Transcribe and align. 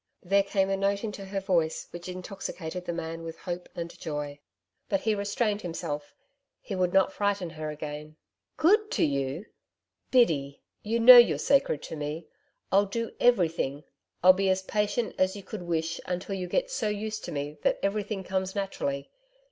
There 0.23 0.41
came 0.41 0.71
a 0.71 0.77
note 0.77 1.03
into 1.03 1.25
her 1.25 1.39
voice 1.39 1.87
which 1.91 2.09
intoxicated 2.09 2.85
the 2.85 2.91
man 2.91 3.21
with 3.21 3.37
hope 3.37 3.69
and 3.75 3.95
joy. 3.99 4.39
But 4.89 5.01
he 5.01 5.13
restrained 5.13 5.61
himself. 5.61 6.15
He 6.59 6.73
would 6.73 6.91
not 6.91 7.13
frighten 7.13 7.51
her 7.51 7.69
again. 7.69 8.15
'Good 8.57 8.89
to 8.93 9.05
you! 9.05 9.45
Biddy 10.09 10.59
you 10.81 10.99
know 10.99 11.17
you're 11.17 11.37
sacred 11.37 11.83
to 11.83 11.95
me 11.95 12.25
I'll 12.71 12.87
do 12.87 13.11
everything 13.19 13.83
I'll 14.23 14.33
be 14.33 14.49
as 14.49 14.63
patient 14.63 15.13
as 15.19 15.35
you 15.35 15.43
could 15.43 15.61
wish 15.61 16.01
until 16.07 16.33
you 16.33 16.47
get 16.47 16.71
so 16.71 16.89
used 16.89 17.23
to 17.25 17.31
me 17.31 17.59
that 17.61 17.77
everything 17.83 18.23
comes 18.23 18.55
naturally. 18.55 19.11